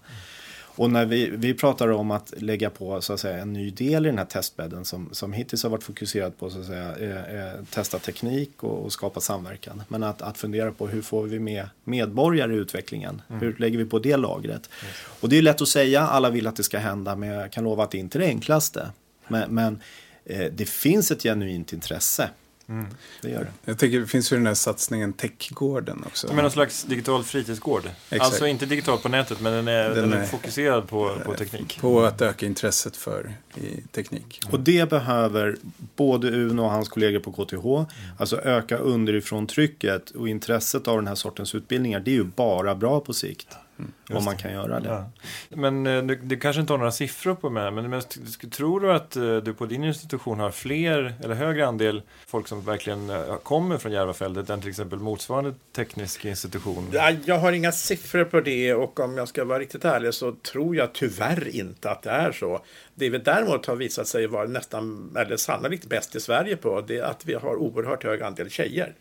[0.82, 4.06] Och när vi, vi pratar om att lägga på så att säga, en ny del
[4.06, 7.36] i den här testbädden som, som hittills har varit fokuserad på så att säga, eh,
[7.36, 9.84] eh, testa teknik och, och, skapa samverkan.
[9.88, 13.22] Men att, att fundera på hur får vi med medborgare i utvecklingen?
[13.30, 13.42] Mm.
[13.42, 14.70] Hur lägger vi på det lagret?
[14.82, 14.94] Mm.
[15.20, 17.64] Och det är lätt att säga, alla vill att det ska hända, men jag kan
[17.64, 18.92] lova att det inte är det enklaste.
[19.28, 19.82] Men, men
[20.26, 22.30] eh, det finns ett genuint intresse.
[22.72, 22.88] Mm.
[23.22, 23.52] Det gör det.
[23.66, 26.28] Jag tycker det finns ju den här satsningen Techgården också.
[26.28, 27.86] Men någon slags digital fritidsgård?
[27.86, 28.22] Exakt.
[28.22, 31.78] Alltså inte digital på nätet men den är, den, den är, fokuserad på, på teknik?
[31.82, 34.40] På att öka intresset för i teknik.
[34.44, 34.54] Mm.
[34.54, 35.56] Och det behöver
[35.96, 37.86] både Uno och hans kollegor på KTH, mm.
[38.18, 42.00] alltså öka underifrån trycket och intresset av den här sortens utbildningar.
[42.00, 43.48] Det är ju bara bra på sikt.
[44.10, 44.90] Om man kan göra det.
[44.90, 45.10] Ja.
[45.50, 48.02] Men eh, du, du kanske inte har några siffror på mig, men, men
[48.52, 52.66] tror du att eh, du på din institution har fler eller högre andel folk som
[52.66, 56.90] verkligen eh, kommer från Järvafältet än till exempel motsvarande teknisk institution?
[56.92, 60.32] Ja, Jag har inga siffror på det och om jag ska vara riktigt ärlig så
[60.32, 62.62] tror jag tyvärr inte att det är så.
[62.96, 66.98] Det vi däremot har visat sig vara nästan, eller sannolikt bäst i Sverige på, det
[66.98, 68.94] är att vi har oerhört hög andel tjejer.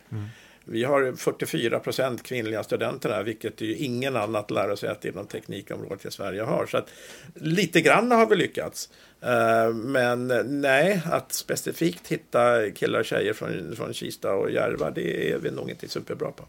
[0.65, 6.11] Vi har 44 procent kvinnliga studenter här, vilket ju ingen annat lärosäte inom teknikområdet i
[6.11, 6.67] Sverige har.
[6.67, 6.89] Så att
[7.35, 8.91] lite grann har vi lyckats.
[9.21, 10.27] Eh, men
[10.61, 15.51] nej, att specifikt hitta killar och tjejer från, från Kista och Järva, det är vi
[15.51, 16.45] nog inte superbra på.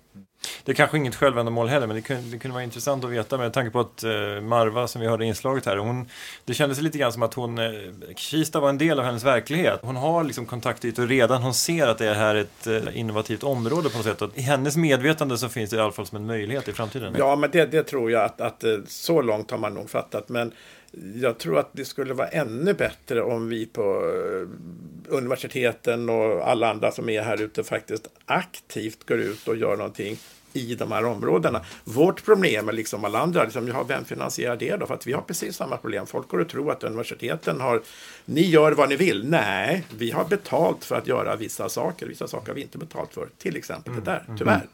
[0.63, 3.37] Det är kanske inget självändamål heller, men det kunde, det kunde vara intressant att veta
[3.37, 6.09] med tanke på att eh, Marva, som vi hörde i inslaget här, hon,
[6.45, 7.71] det kändes lite grann som att hon, eh,
[8.15, 9.79] Kista var en del av hennes verklighet.
[9.81, 13.89] Hon har liksom kontaktytor redan, hon ser att det här är ett eh, innovativt område
[13.89, 14.21] på något sätt.
[14.21, 17.15] Och I hennes medvetande så finns det i alla fall som en möjlighet i framtiden.
[17.17, 20.29] Ja, men det, det tror jag att, att eh, så långt har man nog fattat.
[20.29, 20.51] Men
[21.21, 24.47] jag tror att det skulle vara ännu bättre om vi på eh,
[25.15, 30.17] universiteten och alla andra som är här ute faktiskt aktivt går ut och gör någonting
[30.53, 31.61] i de här områdena.
[31.83, 34.85] Vårt problem är liksom alla andra, liksom, ja, vem finansierar det då?
[34.85, 36.07] För att vi har precis samma problem.
[36.07, 37.81] Folk går och tror att universiteten har,
[38.25, 39.29] ni gör vad ni vill.
[39.29, 42.07] Nej, vi har betalt för att göra vissa saker.
[42.07, 43.29] Vissa saker har vi inte betalt för.
[43.37, 44.67] Till exempel det där, tyvärr.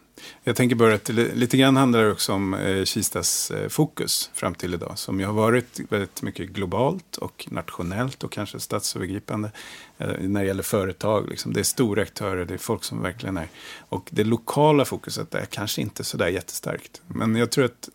[0.44, 4.56] Jag tänker bara att lite grann handlar det också om eh, Kistas eh, fokus fram
[4.56, 5.00] till idag.
[5.00, 9.52] Som ju har varit väldigt mycket globalt och nationellt och kanske statsövergripande.
[9.98, 11.54] Eh, när det gäller företag, liksom.
[11.54, 13.48] det är stora aktörer, det är folk som verkligen är.
[13.90, 17.02] Och det lokala fokuset är kanske inte sådär jättestarkt.
[17.08, 17.90] Men jag tror att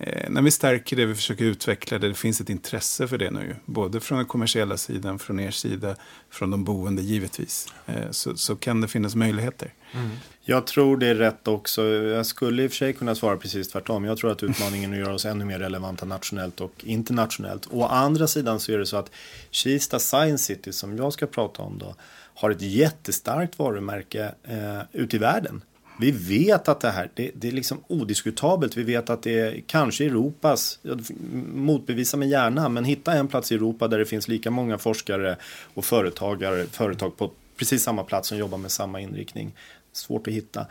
[0.00, 3.30] Eh, när vi stärker det, vi försöker utveckla det, det finns ett intresse för det
[3.30, 3.56] nu.
[3.64, 5.96] Både från den kommersiella sidan, från er sida,
[6.30, 7.72] från de boende givetvis.
[7.86, 9.72] Eh, så, så kan det finnas möjligheter.
[9.92, 10.10] Mm.
[10.42, 11.84] Jag tror det är rätt också.
[11.84, 14.04] Jag skulle i och för sig kunna svara precis tvärtom.
[14.04, 17.68] Jag tror att utmaningen är att göra oss ännu mer relevanta nationellt och internationellt.
[17.70, 19.10] Å andra sidan så är det så att
[19.50, 21.94] Kista Science City som jag ska prata om då
[22.34, 25.62] har ett jättestarkt varumärke eh, ute i världen.
[26.00, 28.76] Vi vet att det här, det, det är liksom odiskutabelt.
[28.76, 30.78] Vi vet att det är kanske Europas,
[31.52, 35.36] motbevisa mig gärna, men hitta en plats i Europa där det finns lika många forskare
[35.74, 39.52] och företagare, företag på precis samma plats som jobbar med samma inriktning.
[39.98, 40.66] Svårt att hitta.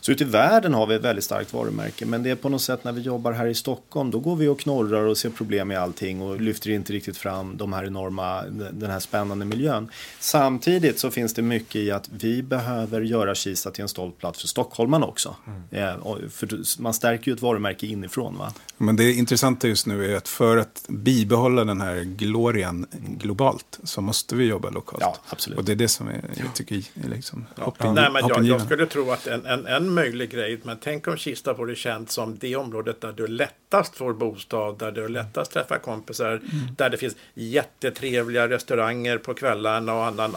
[0.00, 2.06] Så ute i världen har vi ett väldigt starkt varumärke.
[2.06, 4.10] Men det är på något sätt när vi jobbar här i Stockholm.
[4.10, 6.22] Då går vi och knorrar och ser problem med allting.
[6.22, 9.88] Och lyfter inte riktigt fram de här enorma, den här spännande miljön.
[10.20, 14.40] Samtidigt så finns det mycket i att vi behöver göra Kista till en stolt plats
[14.40, 15.36] för stockholmarna också.
[15.70, 18.38] Eh, och för man stärker ju ett varumärke inifrån.
[18.38, 18.52] Va?
[18.76, 24.00] Men det intressanta just nu är att för att bibehålla den här glorian globalt så
[24.00, 25.02] måste vi jobba lokalt.
[25.02, 25.58] Ja, absolut.
[25.58, 27.64] Och det är det som är, jag tycker är liksom Ja.
[27.64, 28.68] hopping, Nej, men jag, jag.
[28.70, 32.38] Skulle tro att en, en, en möjlig grej, men tänk om Kista vore känt som
[32.38, 36.40] det området där du lättast får bostad, där du lättast träffar kompisar,
[36.76, 40.36] där det finns jättetrevliga restauranger på kvällarna och annan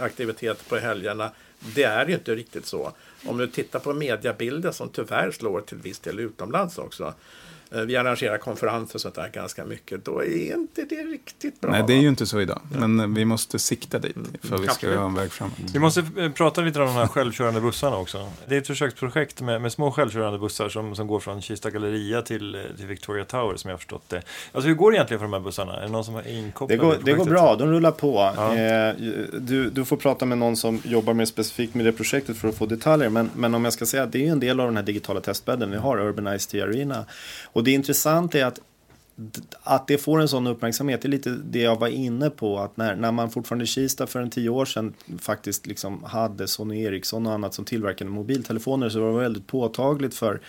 [0.00, 1.30] aktivitet på helgerna.
[1.74, 2.92] Det är ju inte riktigt så.
[3.26, 7.14] Om du tittar på mediebilder som tyvärr slår till viss del utomlands också.
[7.72, 10.04] Eh, Vi arrangerar konferenser och sånt där ganska mycket.
[10.04, 11.70] Då är inte det riktigt bra.
[11.70, 12.60] Nej, det är ju inte så idag.
[12.78, 15.54] Men eh, vi måste sikta dit för att vi ska ha en väg framåt.
[15.72, 18.30] Vi måste eh, prata lite om de här självkörande bussarna också.
[18.48, 22.22] Det är ett försöksprojekt med, med små självkörande bussar som, som går från Kista galleria
[22.22, 24.22] till, till Victoria Tower som jag har förstått det.
[24.52, 25.76] Alltså hur går det egentligen för de här bussarna?
[25.76, 28.32] Är det någon som Det inkopplad går, i det går bra, de rullar på.
[28.36, 28.56] Ja.
[28.56, 28.94] Eh,
[29.40, 32.54] du, du får prata med någon som jobbar mer specifikt med det projektet för att
[32.54, 33.08] få detaljer.
[33.08, 35.20] Men, men om jag ska säga att det är en del av den här digitala
[35.20, 37.04] testbädden vi har, Urbanized T Arena.
[37.44, 38.60] Och och det intressanta är att
[39.62, 42.58] att det får en sån uppmärksamhet det är lite det jag var inne på.
[42.58, 46.48] Att när, när man fortfarande i Kista för en tio år sedan faktiskt liksom hade
[46.48, 50.40] Sony Ericsson och annat som tillverkade mobiltelefoner så var det väldigt påtagligt för,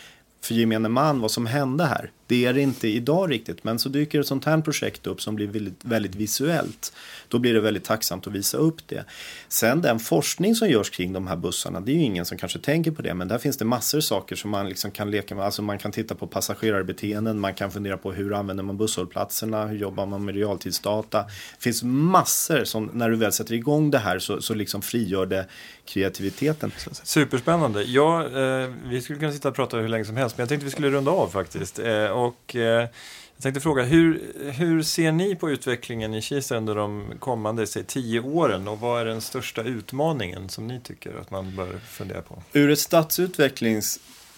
[0.42, 2.12] för gemene man vad som hände här.
[2.32, 5.36] Det är det inte idag riktigt, men så dyker ett sånt här projekt upp som
[5.36, 6.94] blir väldigt, väldigt visuellt.
[7.28, 9.06] Då blir det väldigt tacksamt att visa upp det.
[9.48, 12.60] Sen den forskning som görs kring de här bussarna, det är ju ingen som kanske
[12.60, 15.36] tänker på det, men där finns det massor av saker som man liksom kan leka
[15.36, 15.46] med.
[15.46, 19.78] Alltså man kan titta på passagerarbeteenden, man kan fundera på hur använder man busshållplatserna, hur
[19.78, 21.22] jobbar man med realtidsdata.
[21.58, 25.26] Det finns massor som när du väl sätter igång det här så, så liksom frigör
[25.26, 25.46] det
[25.86, 26.72] kreativiteten.
[27.04, 27.84] Superspännande.
[27.84, 30.66] Ja, eh, vi skulle kunna sitta och prata hur länge som helst, men jag tänkte
[30.66, 31.80] vi skulle runda av faktiskt.
[31.80, 32.88] Eh, och eh,
[33.42, 37.84] jag tänkte fråga, hur, hur ser ni på utvecklingen i Kista under de kommande say,
[37.84, 38.68] tio åren?
[38.68, 42.44] Och vad är den största utmaningen som ni tycker att man bör fundera på?
[42.54, 42.80] Ur ett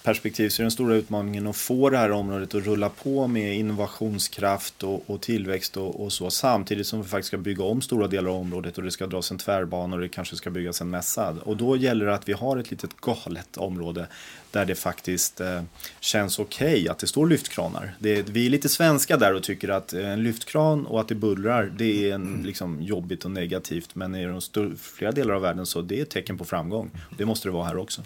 [0.03, 3.55] perspektiv så är den stora utmaningen att få det här området att rulla på med
[3.55, 8.07] innovationskraft och, och tillväxt och, och, så samtidigt som vi faktiskt ska bygga om stora
[8.07, 10.89] delar av området och det ska dras en tvärbana och det kanske ska byggas en
[10.89, 11.35] mässa.
[11.43, 14.07] Och då gäller det att vi har ett litet galet område
[14.51, 15.61] där det faktiskt eh,
[15.99, 17.95] känns okej okay att det står lyftkranar.
[17.99, 21.71] Det, vi är lite svenska där och tycker att en lyftkran och att det bullrar
[21.77, 25.81] det är en, liksom, jobbigt och negativt men i de flera delar av världen så
[25.81, 26.91] det är ett tecken på framgång.
[27.17, 28.01] Det måste det vara här också.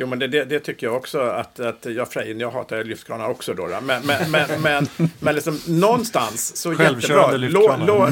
[0.00, 3.28] Jo, men det, det, det, tycker jag också att, att jag, Frejen, jag hatar lyftkranar
[3.28, 3.66] också då.
[3.82, 4.88] Men, men, men, men,
[5.20, 7.30] men liksom, någonstans så jättebra.
[7.36, 8.10] Lå, lå,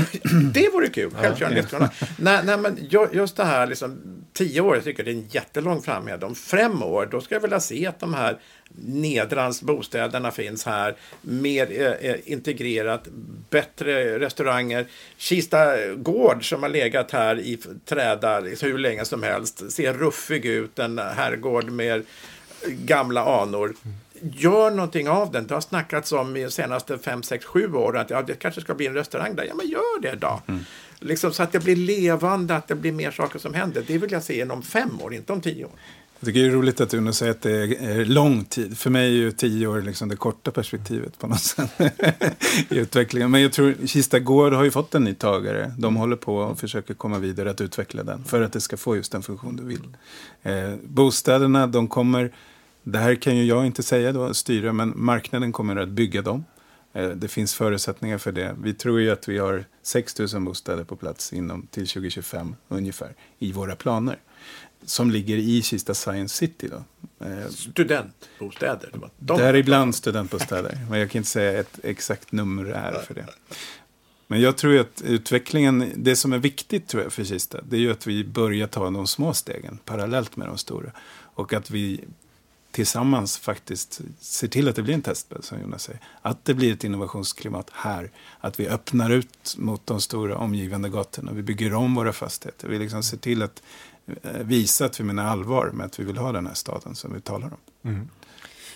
[0.52, 1.90] det vore kul, självkörande ja, lyftkranar.
[2.18, 2.78] Nej, nej, men
[3.12, 3.98] just det här, liksom,
[4.32, 6.24] tio år, jag tycker det är en jättelång framhed.
[6.24, 8.38] Om fem år, då ska jag vilja se att de här
[8.84, 13.08] nedrans bostäderna finns här, mer eh, eh, integrerat,
[13.50, 14.86] bättre restauranger.
[15.16, 20.78] Kista gård som har legat här i träda hur länge som helst, ser ruffig ut,
[20.78, 22.04] en herrgård med
[22.68, 23.74] gamla anor.
[24.20, 25.46] Gör någonting av den.
[25.46, 28.60] Det har snackats om i de senaste fem, sex, sju åren att ja, det kanske
[28.60, 29.44] ska bli en restaurang där.
[29.44, 30.40] Ja, men gör det då.
[30.46, 30.64] Mm.
[30.98, 33.84] Liksom så att det blir levande, att det blir mer saker som händer.
[33.86, 35.72] Det vill jag se inom fem år, inte om tio år.
[36.20, 38.78] Jag tycker det är roligt att Uno säger att det är lång tid.
[38.78, 41.70] För mig är ju tio år liksom det korta perspektivet på något sätt
[42.70, 43.30] i utvecklingen.
[43.30, 45.72] Men jag tror Kista Gård har ju fått en ny tagare.
[45.78, 48.96] De håller på och försöker komma vidare att utveckla den för att det ska få
[48.96, 49.96] just den funktion du vill.
[50.42, 52.32] Eh, bostäderna, de kommer,
[52.86, 56.44] det här kan ju jag inte säga då, styra, men marknaden kommer att bygga dem.
[56.92, 58.56] Eh, det finns förutsättningar för det.
[58.62, 63.14] Vi tror ju att vi har 6 000 bostäder på plats inom till 2025 ungefär
[63.38, 64.18] i våra planer
[64.84, 66.68] som ligger i Kista Science City.
[66.68, 66.84] Då.
[67.26, 68.90] Eh, studentbostäder?
[69.18, 69.38] De...
[69.38, 70.78] Däribland studentbostäder.
[70.90, 73.26] Men jag kan inte säga ett exakt nummer är för det.
[74.26, 77.80] Men jag tror att utvecklingen, det som är viktigt tror jag för Kista, det är
[77.80, 80.90] ju att vi börjar ta de små stegen parallellt med de stora.
[81.34, 82.00] Och att vi
[82.76, 86.00] tillsammans faktiskt ser till att det blir en testbädd, som Jonas säger.
[86.22, 88.10] Att det blir ett innovationsklimat här.
[88.40, 91.32] Att vi öppnar ut mot de stora omgivande gatorna.
[91.32, 92.68] Vi bygger om våra fastigheter.
[92.68, 93.62] Vi liksom ser till att
[94.22, 97.14] Eh, visa att vi menar allvar med att vi vill ha den här staden som
[97.14, 97.90] vi talar om.
[97.90, 98.08] Mm.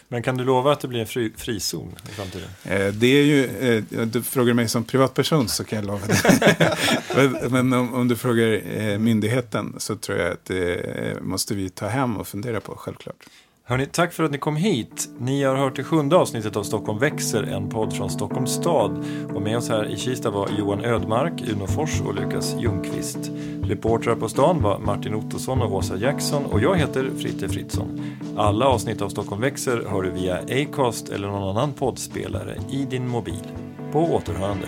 [0.09, 2.49] Men kan du lova att det blir en fri, frizon i framtiden?
[2.65, 7.49] Eh, det är ju, eh, du frågar mig som privatperson så kan jag lova det.
[7.51, 12.17] Men om, om, du frågar myndigheten så tror jag att det måste vi ta hem
[12.17, 13.27] och fundera på, självklart.
[13.71, 15.09] Hörni, tack för att ni kom hit.
[15.19, 19.05] Ni har hört det sjunde avsnittet av Stockholm växer, en podd från Stockholms stad.
[19.35, 23.19] Och med oss här i Kista var Johan Ödmark, Uno Fors och Lukas Ljungqvist.
[23.63, 28.01] Reportrar på stan var Martin Ottosson och Åsa Jackson och jag heter Fritte Fritzson.
[28.37, 33.09] Alla avsnitt av Stockholm växer hör du via Acast eller någon annan poddspelare i din
[33.09, 33.47] mobil.
[33.93, 34.67] På återhörande.